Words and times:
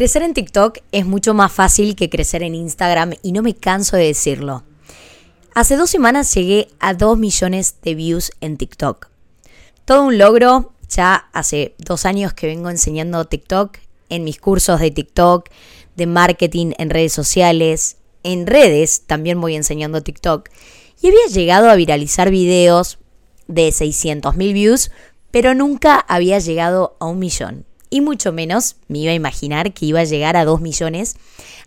Crecer 0.00 0.22
en 0.22 0.32
TikTok 0.32 0.78
es 0.92 1.04
mucho 1.04 1.34
más 1.34 1.52
fácil 1.52 1.94
que 1.94 2.08
crecer 2.08 2.42
en 2.42 2.54
Instagram 2.54 3.12
y 3.22 3.32
no 3.32 3.42
me 3.42 3.54
canso 3.54 3.98
de 3.98 4.06
decirlo. 4.06 4.64
Hace 5.54 5.76
dos 5.76 5.90
semanas 5.90 6.34
llegué 6.34 6.68
a 6.80 6.94
2 6.94 7.18
millones 7.18 7.74
de 7.82 7.94
views 7.94 8.32
en 8.40 8.56
TikTok. 8.56 9.10
Todo 9.84 10.04
un 10.04 10.16
logro, 10.16 10.72
ya 10.88 11.28
hace 11.34 11.74
dos 11.76 12.06
años 12.06 12.32
que 12.32 12.46
vengo 12.46 12.70
enseñando 12.70 13.26
TikTok 13.26 13.76
en 14.08 14.24
mis 14.24 14.40
cursos 14.40 14.80
de 14.80 14.90
TikTok, 14.90 15.50
de 15.96 16.06
marketing 16.06 16.72
en 16.78 16.88
redes 16.88 17.12
sociales, 17.12 17.98
en 18.22 18.46
redes 18.46 19.02
también 19.06 19.38
voy 19.38 19.54
enseñando 19.54 20.02
TikTok. 20.02 20.48
Y 21.02 21.08
había 21.08 21.26
llegado 21.30 21.68
a 21.68 21.74
viralizar 21.74 22.30
videos 22.30 23.00
de 23.48 23.70
600 23.70 24.34
mil 24.34 24.54
views, 24.54 24.92
pero 25.30 25.54
nunca 25.54 25.98
había 25.98 26.38
llegado 26.38 26.96
a 27.00 27.04
un 27.04 27.18
millón 27.18 27.66
y 27.90 28.00
mucho 28.00 28.32
menos 28.32 28.76
me 28.88 29.00
iba 29.00 29.10
a 29.12 29.14
imaginar 29.14 29.74
que 29.74 29.86
iba 29.86 30.00
a 30.00 30.04
llegar 30.04 30.36
a 30.36 30.44
2 30.44 30.60
millones. 30.60 31.16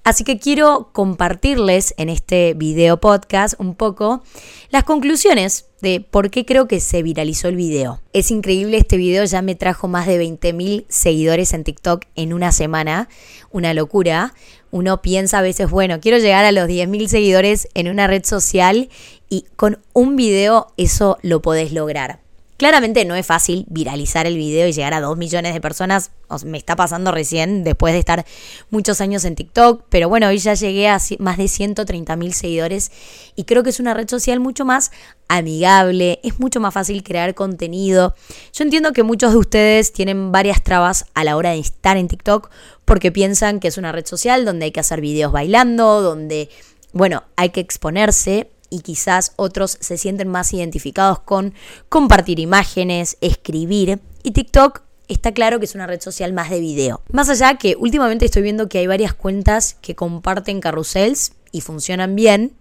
Así 0.06 0.24
que 0.24 0.40
quiero 0.40 0.90
compartirles 0.94 1.94
en 1.98 2.10
este 2.10 2.54
video 2.56 3.00
podcast 3.00 3.54
un 3.60 3.76
poco 3.76 4.24
las 4.70 4.84
conclusiones 4.86 5.66
de 5.82 6.00
por 6.00 6.30
qué 6.32 6.46
creo 6.46 6.68
que 6.68 6.80
se 6.80 7.04
viralizó 7.04 7.50
el 7.50 7.58
video. 7.58 8.02
Es 8.14 8.32
increíble, 8.32 8.78
este 8.78 8.98
video 8.98 9.26
ya 9.26 9.42
me 9.42 9.56
trajo 9.56 9.88
más 9.88 10.08
de 10.08 10.22
20.000 10.22 10.86
seguidores 10.88 11.54
en 11.54 11.66
TikTok 11.66 12.06
en 12.16 12.34
una 12.34 12.54
semana, 12.54 13.10
una 13.52 13.74
locura. 13.74 14.34
Uno 14.72 15.02
piensa 15.02 15.40
a 15.40 15.42
veces, 15.42 15.70
bueno, 15.70 16.00
quiero 16.00 16.18
llegar 16.18 16.46
a 16.46 16.54
los 16.54 16.70
10.000 16.70 17.08
seguidores 17.08 17.68
en 17.74 17.90
una 17.90 18.08
red 18.08 18.24
social 18.26 18.90
y 19.30 19.46
con 19.56 19.80
un 19.92 20.16
video 20.16 20.68
eso 20.78 21.18
lo 21.22 21.42
podés 21.42 21.74
lograr. 21.74 22.23
Claramente 22.58 23.04
no 23.04 23.16
es 23.16 23.26
fácil 23.26 23.66
viralizar 23.68 24.28
el 24.28 24.38
video 24.38 24.68
y 24.68 24.74
llegar 24.74 24.94
a 24.94 25.02
2 25.02 25.18
millones 25.18 25.54
de 25.54 25.62
personas. 25.62 26.12
me 26.46 26.58
está 26.58 26.76
pasando 26.76 27.12
recién 27.12 27.64
después 27.64 27.94
de 27.94 28.00
estar 28.00 28.26
muchos 28.70 29.02
años 29.02 29.26
en 29.26 29.36
TikTok. 29.36 29.84
Pero 29.90 30.08
bueno, 30.08 30.28
hoy 30.28 30.38
ya 30.38 30.54
llegué 30.54 30.88
a 30.88 31.00
más 31.20 31.38
de 31.38 31.48
130 31.48 32.16
mil 32.16 32.34
seguidores 32.34 32.92
y 33.36 33.46
creo 33.46 33.64
que 33.64 33.72
es 33.72 33.80
una 33.80 33.94
red 33.94 34.08
social 34.08 34.40
mucho 34.40 34.66
más 34.66 34.92
amigable. 35.28 36.20
Es 36.24 36.40
mucho 36.40 36.60
más 36.60 36.74
fácil 36.74 37.04
crear 37.04 37.34
contenido. 37.34 38.16
Yo 38.54 38.64
entiendo 38.64 38.94
que 38.94 39.04
muchos 39.04 39.32
de 39.32 39.40
ustedes 39.40 39.92
tienen 39.92 40.32
varias 40.32 40.64
trabas 40.64 41.06
a 41.16 41.24
la 41.24 41.36
hora 41.36 41.52
de 41.52 41.60
estar 41.60 41.98
en 41.98 42.08
TikTok 42.08 42.52
porque 42.86 43.12
piensan 43.12 43.60
que 43.60 43.68
es 43.68 43.78
una 43.78 43.92
red 43.92 44.06
social 44.06 44.46
donde 44.46 44.66
hay 44.66 44.72
que 44.72 44.80
hacer 44.80 45.02
videos 45.02 45.32
bailando, 45.32 46.02
donde, 46.02 46.50
bueno, 46.92 47.24
hay 47.36 47.50
que 47.50 47.62
exponerse 47.62 48.53
y 48.74 48.80
quizás 48.80 49.34
otros 49.36 49.78
se 49.80 50.00
sienten 50.00 50.30
más 50.30 50.52
identificados 50.52 51.20
con 51.20 51.54
compartir 51.90 52.40
imágenes, 52.40 53.18
escribir. 53.22 54.00
Y 54.24 54.32
TikTok 54.32 54.82
está 55.08 55.32
claro 55.32 55.60
que 55.60 55.66
es 55.66 55.76
una 55.76 55.86
red 55.86 56.02
social 56.02 56.34
más 56.34 56.50
de 56.50 56.60
video. 56.60 57.04
Más 57.12 57.30
allá 57.30 57.56
que 57.60 57.76
últimamente 57.78 58.26
estoy 58.26 58.42
viendo 58.42 58.70
que 58.70 58.80
hay 58.80 58.88
varias 58.88 59.14
cuentas 59.14 59.76
que 59.80 59.94
comparten 59.94 60.60
carrusels 60.60 61.34
y 61.52 61.62
funcionan 61.62 62.16
bien, 62.16 62.56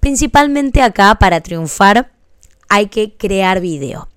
principalmente 0.00 0.82
acá 0.82 1.14
para 1.14 1.40
triunfar 1.40 2.12
hay 2.68 2.88
que 2.88 3.16
crear 3.16 3.62
video. 3.62 4.08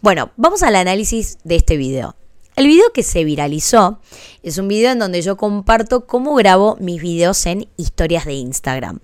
Bueno, 0.00 0.32
vamos 0.36 0.64
al 0.64 0.74
análisis 0.74 1.38
de 1.44 1.56
este 1.56 1.76
video. 1.76 2.16
El 2.58 2.66
video 2.66 2.92
que 2.92 3.04
se 3.04 3.22
viralizó 3.22 4.00
es 4.42 4.58
un 4.58 4.66
video 4.66 4.90
en 4.90 4.98
donde 4.98 5.22
yo 5.22 5.36
comparto 5.36 6.06
cómo 6.06 6.34
grabo 6.34 6.76
mis 6.80 7.00
videos 7.00 7.46
en 7.46 7.68
historias 7.76 8.24
de 8.24 8.32
Instagram. 8.32 8.98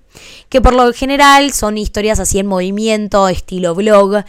Que 0.49 0.61
por 0.61 0.75
lo 0.75 0.93
general 0.93 1.53
son 1.53 1.79
historias 1.79 2.19
así 2.19 2.41
en 2.41 2.47
movimiento, 2.47 3.29
estilo 3.29 3.77
vlog. 3.77 4.25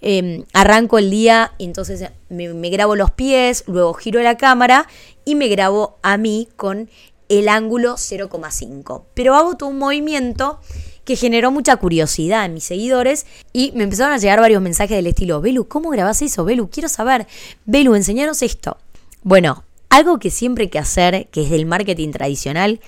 Em, 0.00 0.44
arranco 0.52 0.98
el 0.98 1.10
día, 1.10 1.54
entonces 1.58 2.08
me, 2.28 2.54
me 2.54 2.70
grabo 2.70 2.94
los 2.94 3.10
pies, 3.10 3.64
luego 3.66 3.94
giro 3.94 4.22
la 4.22 4.36
cámara 4.36 4.86
y 5.24 5.34
me 5.34 5.48
grabo 5.48 5.98
a 6.02 6.16
mí 6.16 6.46
con 6.54 6.88
el 7.28 7.48
ángulo 7.48 7.94
0,5. 7.96 9.06
Pero 9.14 9.34
hago 9.34 9.56
todo 9.56 9.70
un 9.70 9.78
movimiento 9.78 10.60
que 11.08 11.16
generó 11.16 11.50
mucha 11.50 11.74
curiosidad 11.78 12.44
en 12.44 12.52
mis 12.52 12.64
seguidores 12.64 13.24
y 13.54 13.72
me 13.74 13.84
empezaron 13.84 14.12
a 14.12 14.18
llegar 14.18 14.40
varios 14.40 14.60
mensajes 14.60 14.94
del 14.94 15.06
estilo, 15.06 15.40
Belu, 15.40 15.66
¿cómo 15.66 15.88
grabás 15.88 16.20
eso? 16.20 16.44
Belu, 16.44 16.68
quiero 16.68 16.90
saber. 16.90 17.26
Belu, 17.64 17.94
enseñanos 17.94 18.42
esto. 18.42 18.76
Bueno, 19.22 19.64
algo 19.88 20.18
que 20.18 20.30
siempre 20.30 20.64
hay 20.64 20.68
que 20.68 20.78
hacer, 20.78 21.28
que 21.28 21.44
es 21.44 21.50
del 21.50 21.64
marketing 21.64 22.10
tradicional, 22.10 22.80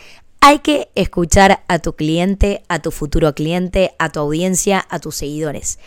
hay 0.42 0.59
que 0.59 0.91
escuchar 0.97 1.62
a 1.66 1.78
tu 1.78 1.94
cliente, 1.94 2.62
a 2.69 2.80
tu 2.80 2.91
futuro 2.91 3.34
cliente, 3.34 3.92
a 3.98 4.12
tu 4.12 4.20
audiencia, 4.20 4.84
a 4.91 4.98
tus 4.98 5.16
seguidores. 5.16 5.78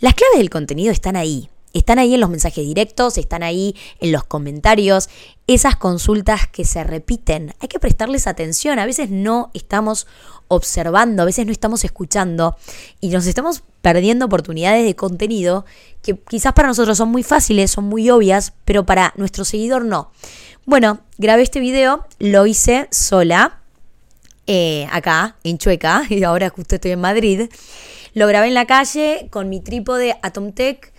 Las 0.00 0.14
claves 0.14 0.38
del 0.38 0.50
contenido 0.50 0.90
están 0.90 1.14
ahí. 1.14 1.48
Están 1.78 2.00
ahí 2.00 2.14
en 2.14 2.20
los 2.20 2.28
mensajes 2.28 2.66
directos, 2.66 3.18
están 3.18 3.44
ahí 3.44 3.76
en 4.00 4.10
los 4.10 4.24
comentarios, 4.24 5.08
esas 5.46 5.76
consultas 5.76 6.48
que 6.48 6.64
se 6.64 6.82
repiten. 6.82 7.54
Hay 7.60 7.68
que 7.68 7.78
prestarles 7.78 8.26
atención. 8.26 8.80
A 8.80 8.84
veces 8.84 9.10
no 9.10 9.52
estamos 9.54 10.08
observando, 10.48 11.22
a 11.22 11.24
veces 11.24 11.46
no 11.46 11.52
estamos 11.52 11.84
escuchando 11.84 12.56
y 13.00 13.10
nos 13.10 13.26
estamos 13.26 13.62
perdiendo 13.80 14.26
oportunidades 14.26 14.84
de 14.84 14.96
contenido 14.96 15.64
que 16.02 16.18
quizás 16.18 16.52
para 16.52 16.66
nosotros 16.66 16.98
son 16.98 17.10
muy 17.10 17.22
fáciles, 17.22 17.70
son 17.70 17.84
muy 17.84 18.10
obvias, 18.10 18.54
pero 18.64 18.84
para 18.84 19.14
nuestro 19.16 19.44
seguidor 19.44 19.84
no. 19.84 20.10
Bueno, 20.66 20.98
grabé 21.16 21.42
este 21.42 21.60
video, 21.60 22.04
lo 22.18 22.44
hice 22.44 22.88
sola, 22.90 23.60
eh, 24.48 24.88
acá, 24.90 25.36
en 25.44 25.58
Chueca, 25.58 26.02
y 26.10 26.24
ahora 26.24 26.48
justo 26.48 26.74
estoy 26.74 26.90
en 26.90 27.00
Madrid. 27.00 27.48
Lo 28.14 28.26
grabé 28.26 28.48
en 28.48 28.54
la 28.54 28.66
calle 28.66 29.28
con 29.30 29.48
mi 29.48 29.60
trípode 29.60 30.18
Atomtech 30.22 30.92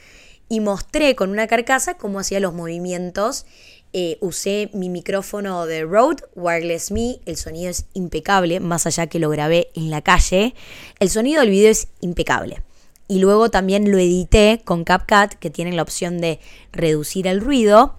y 0.50 0.60
mostré 0.60 1.16
con 1.16 1.30
una 1.30 1.48
carcasa 1.48 1.94
cómo 1.94 2.20
hacía 2.20 2.40
los 2.40 2.54
movimientos. 2.54 3.46
Eh, 3.94 4.18
usé 4.22 4.70
mi 4.74 4.90
micrófono 4.90 5.66
de 5.66 5.84
Rode 5.84 6.24
Wireless 6.36 6.92
Me, 6.92 7.20
el 7.26 7.38
sonido 7.38 7.72
es 7.72 7.86
impecable, 7.94 8.60
más 8.60 8.86
allá 8.86 9.08
que 9.08 9.20
lo 9.20 9.30
grabé 9.30 9.70
en 9.74 9.90
la 9.90 10.02
calle, 10.02 10.54
el 11.00 11.10
sonido 11.10 11.42
del 11.42 11.50
video 11.50 11.72
es 11.72 11.88
impecable. 12.02 12.62
Y 13.08 13.18
luego 13.18 13.50
también 13.50 13.92
lo 13.92 13.98
edité 13.98 14.62
con 14.64 14.84
CapCut, 14.84 15.40
que 15.40 15.50
tienen 15.50 15.76
la 15.76 15.82
opción 15.82 16.20
de 16.20 16.40
reducir 16.72 17.26
el 17.26 17.42
ruido, 17.42 17.96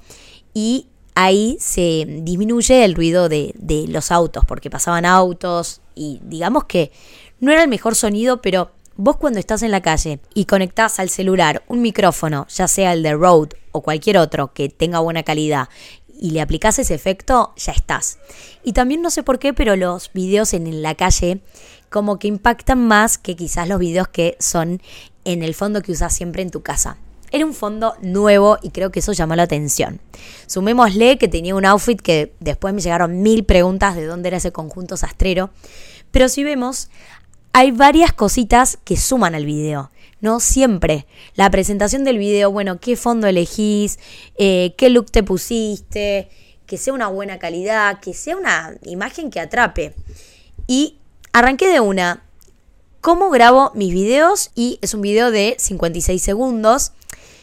y 0.55 0.87
ahí 1.17 1.57
se 1.59 2.07
disminuye 2.07 2.85
el 2.85 2.95
ruido 2.95 3.29
de, 3.29 3.53
de 3.57 3.89
los 3.89 4.13
autos, 4.13 4.45
porque 4.47 4.71
pasaban 4.71 5.05
autos, 5.05 5.81
y 5.97 6.21
digamos 6.23 6.65
que 6.65 6.93
no 7.41 7.51
era 7.51 7.65
el 7.65 7.69
mejor 7.69 7.97
sonido, 7.97 8.41
pero 8.41 8.71
Vos 8.97 9.17
cuando 9.17 9.39
estás 9.39 9.63
en 9.63 9.71
la 9.71 9.81
calle 9.81 10.21
y 10.35 10.45
conectás 10.45 10.99
al 10.99 11.09
celular 11.09 11.63
un 11.69 11.81
micrófono, 11.81 12.47
ya 12.49 12.69
sea 12.69 12.93
el 12.93 13.03
de 13.03 13.15
Rode 13.15 13.57
o 13.73 13.83
cualquier 13.83 14.19
otro 14.19 14.53
que 14.53 14.69
tenga 14.69 14.99
buena 15.01 15.23
calidad, 15.23 15.69
y 16.21 16.33
le 16.33 16.43
aplicás 16.43 16.79
ese 16.79 16.95
efecto, 16.95 17.55
ya 17.57 17.73
estás. 17.73 18.19
Y 18.63 18.75
también 18.75 19.01
no 19.01 19.09
sé 19.11 19.23
por 19.23 19.39
qué, 19.39 19.55
pero 19.55 19.75
los 19.75 20.13
videos 20.13 20.53
en 20.53 20.83
la 20.83 20.95
calle 20.95 21.41
como 21.89 22.19
que 22.19 22.29
impactan 22.29 22.87
más 22.87 23.17
que 23.17 23.37
quizás 23.37 23.67
los 23.67 23.79
videos 23.79 24.09
que 24.09 24.37
son 24.39 24.83
en 25.25 25.43
el 25.43 25.55
fondo 25.55 25.83
que 25.83 25.93
usas 25.93 26.15
siempre 26.15 26.43
en 26.43 26.51
tu 26.51 26.63
casa. 26.63 26.99
Era 27.33 27.47
un 27.47 27.55
fondo 27.55 27.95
nuevo 28.03 28.59
y 28.61 28.71
creo 28.71 28.91
que 28.91 29.01
eso 29.01 29.13
llamó 29.13 29.37
la 29.37 29.45
atención. 29.45 30.01
Sumémosle 30.47 31.17
que 31.17 31.29
tenía 31.29 31.55
un 31.55 31.65
outfit 31.65 32.01
que 32.01 32.35
después 32.41 32.75
me 32.75 32.81
llegaron 32.81 33.23
mil 33.23 33.45
preguntas 33.45 33.95
de 33.95 34.05
dónde 34.05 34.29
era 34.29 34.39
ese 34.39 34.53
conjunto 34.53 34.97
sastrero. 34.97 35.51
Pero 36.11 36.29
si 36.29 36.43
vemos, 36.43 36.91
hay 37.53 37.71
varias 37.71 38.13
cositas 38.13 38.79
que 38.85 38.97
suman 38.97 39.35
al 39.35 39.45
video. 39.45 39.91
No 40.21 40.41
siempre. 40.41 41.07
La 41.35 41.51
presentación 41.51 42.05
del 42.05 42.19
video, 42.19 42.51
bueno, 42.51 42.79
qué 42.79 42.97
fondo 42.97 43.27
elegís, 43.27 43.99
eh, 44.37 44.75
qué 44.77 44.91
look 44.91 45.11
te 45.11 45.23
pusiste, 45.23 46.29
que 46.67 46.77
sea 46.77 46.93
una 46.93 47.09
buena 47.09 47.39
calidad, 47.39 48.01
que 48.01 48.15
sea 48.15 48.37
una 48.37 48.77
imagen 48.83 49.31
que 49.31 49.41
atrape. 49.41 49.95
Y 50.67 50.99
arranqué 51.33 51.69
de 51.69 51.81
una. 51.81 52.23
¿Cómo 53.01 53.31
grabo 53.31 53.73
mis 53.75 53.95
videos? 53.95 54.51
Y 54.55 54.79
es 54.83 54.93
un 54.93 55.01
video 55.01 55.31
de 55.31 55.57
56 55.59 56.21
segundos. 56.23 56.93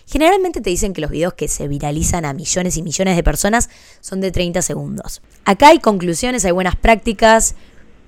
Generalmente 0.05 0.61
te 0.61 0.69
dicen 0.69 0.93
que 0.93 1.01
los 1.01 1.11
videos 1.11 1.33
que 1.33 1.47
se 1.47 1.67
viralizan 1.67 2.23
a 2.23 2.33
millones 2.33 2.77
y 2.77 2.83
millones 2.83 3.15
de 3.17 3.23
personas 3.23 3.69
son 3.99 4.21
de 4.21 4.31
30 4.31 4.61
segundos. 4.61 5.21
Acá 5.43 5.69
hay 5.69 5.79
conclusiones, 5.79 6.45
hay 6.45 6.51
buenas 6.51 6.77
prácticas, 6.77 7.55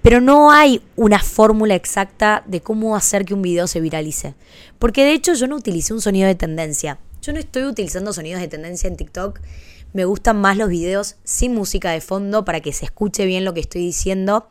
pero 0.09 0.21
no 0.21 0.50
hay 0.50 0.81
una 0.95 1.19
fórmula 1.19 1.75
exacta 1.75 2.41
de 2.47 2.61
cómo 2.61 2.95
hacer 2.95 3.25
que 3.25 3.35
un 3.35 3.44
video 3.44 3.67
se 3.67 3.79
viralice. 3.79 4.33
Porque 4.79 5.03
de 5.03 5.13
hecho 5.13 5.35
yo 5.35 5.45
no 5.45 5.57
utilicé 5.57 5.94
un 5.94 6.01
sonido 6.01 6.27
de 6.27 6.33
tendencia. 6.33 6.97
Yo 7.21 7.31
no 7.31 7.38
estoy 7.38 7.65
utilizando 7.65 8.11
sonidos 8.11 8.41
de 8.41 8.47
tendencia 8.47 8.88
en 8.88 8.97
TikTok. 8.97 9.39
Me 9.94 10.06
gustan 10.06 10.41
más 10.41 10.57
los 10.57 10.67
videos 10.67 11.17
sin 11.23 11.53
música 11.53 11.91
de 11.91 12.01
fondo 12.01 12.44
para 12.44 12.59
que 12.59 12.73
se 12.73 12.85
escuche 12.85 13.27
bien 13.27 13.45
lo 13.45 13.53
que 13.53 13.59
estoy 13.59 13.81
diciendo. 13.83 14.47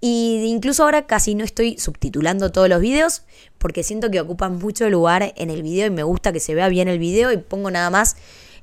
Y 0.00 0.44
incluso 0.46 0.84
ahora 0.84 1.08
casi 1.08 1.34
no 1.34 1.42
estoy 1.42 1.76
subtitulando 1.76 2.52
todos 2.52 2.68
los 2.68 2.80
videos 2.80 3.22
porque 3.58 3.82
siento 3.82 4.12
que 4.12 4.20
ocupan 4.20 4.60
mucho 4.60 4.88
lugar 4.88 5.32
en 5.34 5.50
el 5.50 5.64
video 5.64 5.88
y 5.88 5.90
me 5.90 6.04
gusta 6.04 6.32
que 6.32 6.38
se 6.38 6.54
vea 6.54 6.68
bien 6.68 6.86
el 6.86 7.00
video 7.00 7.32
y 7.32 7.38
pongo 7.38 7.72
nada 7.72 7.90
más 7.90 8.16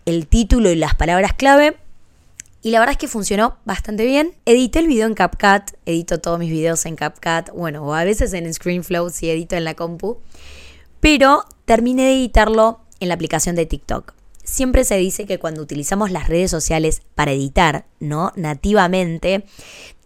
el 0.06 0.28
título 0.28 0.72
y 0.72 0.78
las 0.78 0.96
palabras 0.96 1.34
clave 1.34 1.76
y 2.66 2.72
la 2.72 2.80
verdad 2.80 2.94
es 2.94 2.98
que 2.98 3.08
funcionó 3.08 3.58
bastante 3.64 4.06
bien. 4.06 4.34
Edité 4.44 4.80
el 4.80 4.88
video 4.88 5.06
en 5.06 5.14
CapCut, 5.14 5.78
edito 5.86 6.20
todos 6.20 6.40
mis 6.40 6.50
videos 6.50 6.88
en 6.88 6.96
CapCut, 6.96 7.56
bueno, 7.56 7.86
o 7.86 7.94
a 7.94 8.04
veces 8.04 8.34
en 8.34 8.52
ScreenFlow 8.52 9.12
si 9.12 9.30
edito 9.30 9.56
en 9.56 9.66
la 9.66 9.76
compu, 9.76 10.18
pero 11.00 11.46
terminé 11.66 12.06
de 12.06 12.14
editarlo 12.14 12.80
en 13.00 13.10
la 13.10 13.14
aplicación 13.14 13.56
de 13.56 13.68
TikTok. 13.68 14.16
siempre 14.44 14.84
se 14.84 14.98
dice 14.98 15.28
que 15.28 15.38
cuando 15.38 15.62
utilizamos 15.62 16.10
las 16.10 16.28
redes 16.28 16.50
sociales 16.50 17.04
para 17.14 17.34
editar, 17.34 17.86
¿no? 18.00 18.32
Nativamente, 18.36 19.46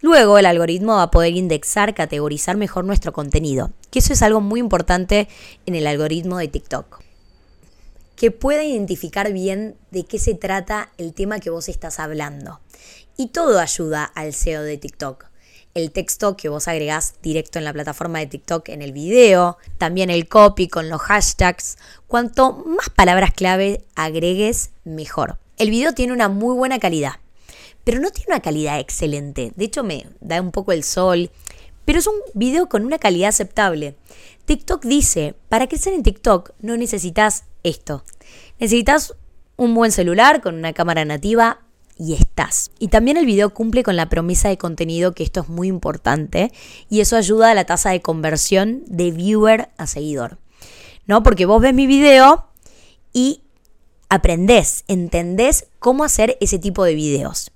luego 0.02 0.36
el 0.36 0.44
algoritmo 0.44 0.96
va 0.96 1.04
a 1.04 1.10
poder 1.10 1.34
indexar, 1.36 1.94
categorizar 1.94 2.58
mejor 2.58 2.84
nuestro 2.84 3.14
contenido. 3.14 3.70
Que 3.90 4.00
eso 4.00 4.12
es 4.12 4.20
algo 4.20 4.42
muy 4.42 4.60
importante 4.60 5.28
en 5.64 5.76
el 5.76 5.86
algoritmo 5.86 6.36
de 6.36 6.48
TikTok. 6.48 7.09
Que 8.20 8.30
pueda 8.30 8.62
identificar 8.62 9.32
bien 9.32 9.78
de 9.90 10.04
qué 10.04 10.18
se 10.18 10.34
trata 10.34 10.92
el 10.98 11.14
tema 11.14 11.40
que 11.40 11.48
vos 11.48 11.70
estás 11.70 11.98
hablando. 11.98 12.60
Y 13.16 13.28
todo 13.28 13.58
ayuda 13.58 14.04
al 14.04 14.34
SEO 14.34 14.62
de 14.62 14.76
TikTok 14.76 15.30
el 15.74 15.92
texto 15.92 16.36
que 16.36 16.48
vos 16.48 16.68
agregás 16.68 17.14
directo 17.22 17.58
en 17.58 17.64
la 17.64 17.72
plataforma 17.72 18.18
de 18.18 18.26
TikTok 18.26 18.68
en 18.70 18.82
el 18.82 18.92
video, 18.92 19.56
también 19.78 20.10
el 20.10 20.28
copy 20.28 20.68
con 20.68 20.88
los 20.88 21.00
hashtags. 21.00 21.78
Cuanto 22.06 22.52
más 22.66 22.90
palabras 22.90 23.32
clave 23.32 23.84
agregues, 23.94 24.70
mejor. 24.84 25.38
El 25.58 25.70
video 25.70 25.94
tiene 25.94 26.12
una 26.12 26.28
muy 26.28 26.54
buena 26.56 26.78
calidad, 26.78 27.14
pero 27.84 28.00
no 28.00 28.10
tiene 28.10 28.32
una 28.34 28.42
calidad 28.42 28.80
excelente. 28.80 29.52
De 29.54 29.64
hecho, 29.64 29.84
me 29.84 30.06
da 30.20 30.40
un 30.40 30.50
poco 30.50 30.72
el 30.72 30.82
sol, 30.82 31.30
pero 31.84 31.98
es 31.98 32.06
un 32.06 32.16
video 32.34 32.68
con 32.68 32.84
una 32.84 32.98
calidad 32.98 33.28
aceptable. 33.28 33.94
TikTok 34.50 34.84
dice, 34.84 35.36
para 35.48 35.68
crecer 35.68 35.92
en 35.92 36.02
TikTok 36.02 36.54
no 36.58 36.76
necesitas 36.76 37.44
esto. 37.62 38.02
Necesitas 38.58 39.14
un 39.56 39.76
buen 39.76 39.92
celular 39.92 40.40
con 40.40 40.56
una 40.56 40.72
cámara 40.72 41.04
nativa 41.04 41.60
y 41.96 42.14
estás. 42.14 42.72
Y 42.80 42.88
también 42.88 43.16
el 43.16 43.26
video 43.26 43.54
cumple 43.54 43.84
con 43.84 43.94
la 43.94 44.08
promesa 44.08 44.48
de 44.48 44.58
contenido, 44.58 45.12
que 45.12 45.22
esto 45.22 45.42
es 45.42 45.48
muy 45.48 45.68
importante, 45.68 46.50
y 46.88 46.98
eso 46.98 47.14
ayuda 47.14 47.52
a 47.52 47.54
la 47.54 47.64
tasa 47.64 47.90
de 47.90 48.02
conversión 48.02 48.82
de 48.88 49.12
viewer 49.12 49.68
a 49.76 49.86
seguidor. 49.86 50.38
¿No? 51.06 51.22
Porque 51.22 51.46
vos 51.46 51.62
ves 51.62 51.72
mi 51.72 51.86
video 51.86 52.46
y 53.12 53.42
aprendés, 54.08 54.82
entendés 54.88 55.68
cómo 55.78 56.02
hacer 56.02 56.36
ese 56.40 56.58
tipo 56.58 56.82
de 56.82 56.96
videos. 56.96 57.52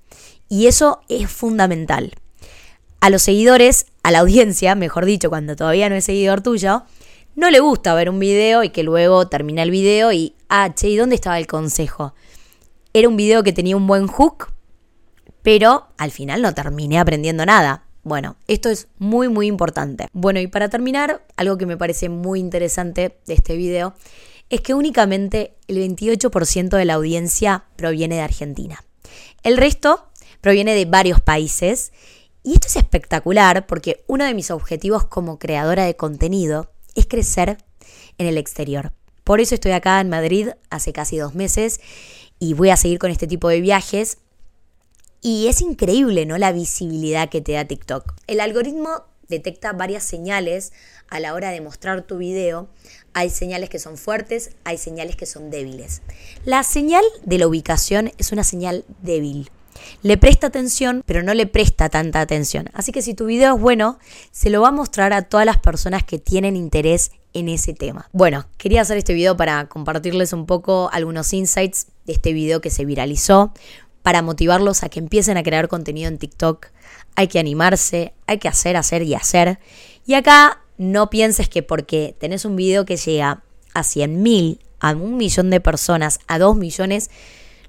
Y 0.48 0.68
eso 0.68 1.00
es 1.08 1.28
fundamental. 1.28 2.14
A 3.04 3.10
los 3.10 3.20
seguidores, 3.20 3.84
a 4.02 4.10
la 4.10 4.20
audiencia, 4.20 4.74
mejor 4.74 5.04
dicho, 5.04 5.28
cuando 5.28 5.56
todavía 5.56 5.90
no 5.90 5.94
es 5.94 6.06
seguidor 6.06 6.40
tuyo, 6.40 6.84
no 7.36 7.50
le 7.50 7.60
gusta 7.60 7.92
ver 7.92 8.08
un 8.08 8.18
video 8.18 8.64
y 8.64 8.70
que 8.70 8.82
luego 8.82 9.28
termina 9.28 9.62
el 9.62 9.70
video 9.70 10.10
y, 10.10 10.34
ah, 10.48 10.72
che, 10.74 10.88
¿y 10.88 10.96
dónde 10.96 11.14
estaba 11.14 11.38
el 11.38 11.46
consejo? 11.46 12.14
Era 12.94 13.06
un 13.10 13.18
video 13.18 13.42
que 13.42 13.52
tenía 13.52 13.76
un 13.76 13.86
buen 13.86 14.06
hook, 14.06 14.54
pero 15.42 15.88
al 15.98 16.12
final 16.12 16.40
no 16.40 16.54
terminé 16.54 16.98
aprendiendo 16.98 17.44
nada. 17.44 17.84
Bueno, 18.04 18.36
esto 18.48 18.70
es 18.70 18.88
muy 18.96 19.28
muy 19.28 19.48
importante. 19.48 20.08
Bueno, 20.14 20.40
y 20.40 20.46
para 20.46 20.70
terminar, 20.70 21.26
algo 21.36 21.58
que 21.58 21.66
me 21.66 21.76
parece 21.76 22.08
muy 22.08 22.40
interesante 22.40 23.18
de 23.26 23.34
este 23.34 23.54
video 23.54 23.92
es 24.48 24.62
que 24.62 24.72
únicamente 24.72 25.56
el 25.68 25.76
28% 25.76 26.70
de 26.74 26.84
la 26.86 26.94
audiencia 26.94 27.64
proviene 27.76 28.14
de 28.14 28.22
Argentina. 28.22 28.82
El 29.42 29.58
resto 29.58 30.08
proviene 30.40 30.74
de 30.74 30.86
varios 30.86 31.20
países 31.20 31.92
y 32.44 32.52
esto 32.52 32.68
es 32.68 32.76
espectacular 32.76 33.66
porque 33.66 34.04
uno 34.06 34.24
de 34.24 34.34
mis 34.34 34.50
objetivos 34.50 35.04
como 35.04 35.38
creadora 35.38 35.84
de 35.84 35.96
contenido 35.96 36.70
es 36.94 37.06
crecer 37.06 37.58
en 38.18 38.26
el 38.26 38.38
exterior. 38.38 38.92
Por 39.24 39.40
eso 39.40 39.54
estoy 39.54 39.72
acá 39.72 40.00
en 40.00 40.10
Madrid 40.10 40.50
hace 40.68 40.92
casi 40.92 41.16
dos 41.16 41.34
meses 41.34 41.80
y 42.38 42.52
voy 42.52 42.68
a 42.68 42.76
seguir 42.76 42.98
con 42.98 43.10
este 43.10 43.26
tipo 43.26 43.48
de 43.48 43.62
viajes. 43.62 44.18
Y 45.22 45.48
es 45.48 45.62
increíble, 45.62 46.26
¿no? 46.26 46.36
La 46.36 46.52
visibilidad 46.52 47.30
que 47.30 47.40
te 47.40 47.52
da 47.52 47.64
TikTok. 47.64 48.12
El 48.26 48.40
algoritmo 48.40 49.04
detecta 49.28 49.72
varias 49.72 50.04
señales 50.04 50.74
a 51.08 51.20
la 51.20 51.32
hora 51.32 51.50
de 51.50 51.62
mostrar 51.62 52.02
tu 52.02 52.18
video. 52.18 52.68
Hay 53.14 53.30
señales 53.30 53.70
que 53.70 53.78
son 53.78 53.96
fuertes, 53.96 54.50
hay 54.64 54.76
señales 54.76 55.16
que 55.16 55.24
son 55.24 55.50
débiles. 55.50 56.02
La 56.44 56.62
señal 56.62 57.04
de 57.24 57.38
la 57.38 57.46
ubicación 57.46 58.12
es 58.18 58.32
una 58.32 58.44
señal 58.44 58.84
débil. 59.02 59.50
Le 60.02 60.16
presta 60.16 60.48
atención, 60.48 61.02
pero 61.06 61.22
no 61.22 61.34
le 61.34 61.46
presta 61.46 61.88
tanta 61.88 62.20
atención. 62.20 62.68
Así 62.74 62.92
que 62.92 63.02
si 63.02 63.14
tu 63.14 63.26
video 63.26 63.54
es 63.56 63.60
bueno, 63.60 63.98
se 64.30 64.50
lo 64.50 64.62
va 64.62 64.68
a 64.68 64.72
mostrar 64.72 65.12
a 65.12 65.22
todas 65.22 65.46
las 65.46 65.58
personas 65.58 66.04
que 66.04 66.18
tienen 66.18 66.56
interés 66.56 67.12
en 67.32 67.48
ese 67.48 67.74
tema. 67.74 68.08
Bueno, 68.12 68.46
quería 68.58 68.82
hacer 68.82 68.96
este 68.96 69.14
video 69.14 69.36
para 69.36 69.66
compartirles 69.66 70.32
un 70.32 70.46
poco 70.46 70.88
algunos 70.92 71.32
insights 71.32 71.88
de 72.06 72.12
este 72.12 72.32
video 72.32 72.60
que 72.60 72.70
se 72.70 72.84
viralizó, 72.84 73.52
para 74.04 74.20
motivarlos 74.20 74.82
a 74.82 74.90
que 74.90 74.98
empiecen 74.98 75.38
a 75.38 75.42
crear 75.42 75.66
contenido 75.66 76.08
en 76.08 76.18
TikTok. 76.18 76.66
Hay 77.16 77.26
que 77.26 77.38
animarse, 77.38 78.12
hay 78.26 78.38
que 78.38 78.48
hacer, 78.48 78.76
hacer 78.76 79.02
y 79.02 79.14
hacer. 79.14 79.58
Y 80.04 80.12
acá 80.12 80.60
no 80.76 81.08
pienses 81.08 81.48
que 81.48 81.62
porque 81.62 82.14
tenés 82.20 82.44
un 82.44 82.54
video 82.54 82.84
que 82.84 82.98
llega 82.98 83.42
a 83.72 83.80
100.000, 83.80 84.58
a 84.80 84.92
un 84.92 85.16
millón 85.16 85.48
de 85.48 85.60
personas, 85.60 86.18
a 86.26 86.38
2 86.38 86.54
millones, 86.54 87.10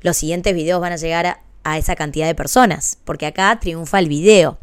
los 0.02 0.18
siguientes 0.18 0.54
videos 0.54 0.82
van 0.82 0.92
a 0.92 0.98
llegar 0.98 1.40
a, 1.66 1.74
a 1.74 1.78
esa 1.78 1.96
cantidad 1.96 2.28
de 2.28 2.36
personas, 2.36 3.00
porque 3.04 3.26
acá 3.26 3.60
triunfa 3.60 4.00
el 4.00 4.08
video. 4.08 4.58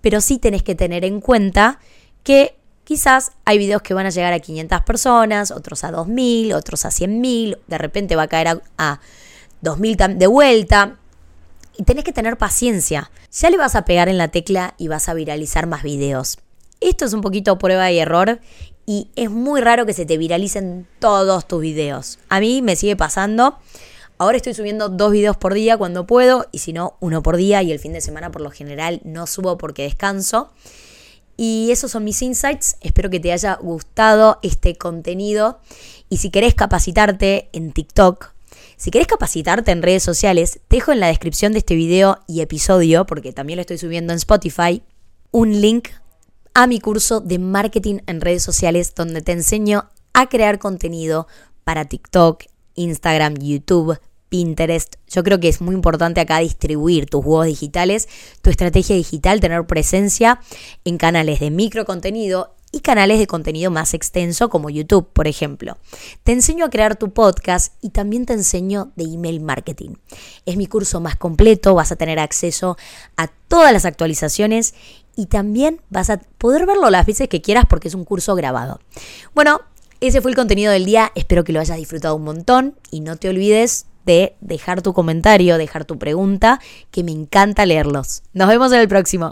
Pero 0.00 0.20
sí 0.20 0.38
tenés 0.38 0.62
que 0.62 0.74
tener 0.74 1.04
en 1.04 1.20
cuenta 1.20 1.78
que 2.22 2.56
Quizás 2.84 3.32
hay 3.44 3.58
videos 3.58 3.82
que 3.82 3.94
van 3.94 4.06
a 4.06 4.10
llegar 4.10 4.32
a 4.32 4.40
500 4.40 4.82
personas, 4.82 5.50
otros 5.50 5.84
a 5.84 5.92
2.000, 5.92 6.54
otros 6.54 6.84
a 6.84 6.88
100.000, 6.88 7.58
de 7.66 7.78
repente 7.78 8.16
va 8.16 8.24
a 8.24 8.28
caer 8.28 8.60
a, 8.76 9.00
2.000 9.62 10.16
de 10.16 10.26
vuelta. 10.26 10.96
Y 11.76 11.84
tenés 11.84 12.04
que 12.04 12.12
tener 12.12 12.36
paciencia. 12.36 13.10
Ya 13.32 13.50
le 13.50 13.56
vas 13.56 13.76
a 13.76 13.84
pegar 13.84 14.08
en 14.08 14.18
la 14.18 14.28
tecla 14.28 14.74
y 14.78 14.88
vas 14.88 15.08
a 15.08 15.14
viralizar 15.14 15.66
más 15.66 15.84
videos. 15.84 16.38
Esto 16.80 17.04
es 17.04 17.12
un 17.12 17.20
poquito 17.20 17.56
prueba 17.58 17.90
y 17.92 18.00
error 18.00 18.40
y 18.84 19.08
es 19.14 19.30
muy 19.30 19.60
raro 19.60 19.86
que 19.86 19.94
se 19.94 20.04
te 20.04 20.18
viralicen 20.18 20.86
todos 20.98 21.46
tus 21.46 21.62
videos. 21.62 22.18
A 22.28 22.40
mí 22.40 22.60
me 22.60 22.74
sigue 22.74 22.96
pasando. 22.96 23.58
Ahora 24.18 24.36
estoy 24.36 24.54
subiendo 24.54 24.88
dos 24.88 25.12
videos 25.12 25.36
por 25.36 25.54
día 25.54 25.76
cuando 25.76 26.06
puedo 26.06 26.46
y 26.52 26.58
si 26.58 26.72
no, 26.72 26.96
uno 27.00 27.22
por 27.22 27.36
día 27.36 27.62
y 27.62 27.72
el 27.72 27.78
fin 27.78 27.92
de 27.92 28.00
semana 28.00 28.30
por 28.30 28.40
lo 28.40 28.50
general 28.50 29.00
no 29.04 29.26
subo 29.26 29.58
porque 29.58 29.82
descanso. 29.82 30.52
Y 31.36 31.70
esos 31.72 31.90
son 31.90 32.04
mis 32.04 32.22
insights. 32.22 32.76
Espero 32.80 33.10
que 33.10 33.18
te 33.18 33.32
haya 33.32 33.54
gustado 33.54 34.38
este 34.42 34.76
contenido. 34.76 35.60
Y 36.08 36.18
si 36.18 36.30
querés 36.30 36.54
capacitarte 36.54 37.48
en 37.52 37.72
TikTok, 37.72 38.32
si 38.76 38.90
querés 38.90 39.06
capacitarte 39.06 39.70
en 39.70 39.82
redes 39.82 40.02
sociales, 40.02 40.60
te 40.68 40.76
dejo 40.76 40.92
en 40.92 41.00
la 41.00 41.08
descripción 41.08 41.52
de 41.52 41.58
este 41.58 41.74
video 41.74 42.18
y 42.26 42.40
episodio, 42.40 43.06
porque 43.06 43.32
también 43.32 43.56
lo 43.56 43.62
estoy 43.62 43.78
subiendo 43.78 44.12
en 44.12 44.18
Spotify, 44.18 44.82
un 45.30 45.60
link 45.60 45.88
a 46.54 46.66
mi 46.66 46.80
curso 46.80 47.20
de 47.20 47.38
marketing 47.38 48.00
en 48.06 48.20
redes 48.20 48.42
sociales 48.42 48.94
donde 48.94 49.22
te 49.22 49.32
enseño 49.32 49.88
a 50.12 50.28
crear 50.28 50.58
contenido 50.58 51.26
para 51.64 51.86
TikTok, 51.86 52.44
Instagram, 52.74 53.34
YouTube, 53.34 53.98
Pinterest. 54.28 54.94
Yo 55.08 55.22
creo 55.22 55.40
que 55.40 55.48
es 55.48 55.60
muy 55.60 55.74
importante 55.74 56.20
acá 56.20 56.38
distribuir 56.38 57.06
tus 57.06 57.22
juegos 57.22 57.46
digitales, 57.46 58.08
tu 58.40 58.48
estrategia 58.48 58.96
digital, 58.96 59.40
tener 59.40 59.66
presencia 59.66 60.40
en 60.84 60.96
canales 60.96 61.40
de 61.40 61.50
micro 61.50 61.84
contenido 61.84 62.54
y 62.72 62.80
canales 62.80 63.18
de 63.18 63.26
contenido 63.26 63.70
más 63.70 63.92
extenso 63.92 64.48
como 64.48 64.70
YouTube, 64.70 65.06
por 65.12 65.28
ejemplo. 65.28 65.76
Te 66.24 66.32
enseño 66.32 66.64
a 66.64 66.70
crear 66.70 66.96
tu 66.96 67.12
podcast 67.12 67.74
y 67.82 67.90
también 67.90 68.24
te 68.24 68.32
enseño 68.32 68.90
de 68.96 69.04
email 69.04 69.40
marketing. 69.40 69.96
Es 70.46 70.56
mi 70.56 70.66
curso 70.66 70.98
más 70.98 71.16
completo, 71.16 71.74
vas 71.74 71.92
a 71.92 71.96
tener 71.96 72.18
acceso 72.18 72.78
a 73.18 73.28
todas 73.28 73.74
las 73.74 73.84
actualizaciones 73.84 74.74
y 75.14 75.26
también 75.26 75.82
vas 75.90 76.08
a 76.08 76.18
poder 76.38 76.64
verlo 76.64 76.88
las 76.88 77.04
veces 77.04 77.28
que 77.28 77.42
quieras 77.42 77.66
porque 77.68 77.88
es 77.88 77.94
un 77.94 78.04
curso 78.04 78.34
grabado. 78.34 78.80
Bueno, 79.34 79.60
ese 80.08 80.20
fue 80.20 80.30
el 80.30 80.36
contenido 80.36 80.72
del 80.72 80.84
día, 80.84 81.12
espero 81.14 81.44
que 81.44 81.52
lo 81.52 81.60
hayas 81.60 81.76
disfrutado 81.76 82.16
un 82.16 82.24
montón 82.24 82.74
y 82.90 83.00
no 83.00 83.16
te 83.16 83.28
olvides 83.28 83.86
de 84.04 84.34
dejar 84.40 84.82
tu 84.82 84.92
comentario, 84.92 85.58
dejar 85.58 85.84
tu 85.84 85.98
pregunta, 85.98 86.60
que 86.90 87.04
me 87.04 87.12
encanta 87.12 87.66
leerlos. 87.66 88.22
Nos 88.32 88.48
vemos 88.48 88.72
en 88.72 88.80
el 88.80 88.88
próximo. 88.88 89.20